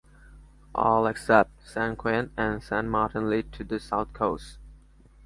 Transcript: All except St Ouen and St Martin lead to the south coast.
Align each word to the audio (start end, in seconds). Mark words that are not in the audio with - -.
All 0.73 1.05
except 1.05 1.63
St 1.63 1.95
Ouen 2.03 2.31
and 2.35 2.63
St 2.63 2.87
Martin 2.87 3.29
lead 3.29 3.51
to 3.53 3.63
the 3.63 3.79
south 3.79 4.13
coast. 4.13 4.57